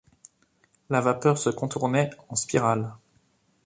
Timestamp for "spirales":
2.35-2.91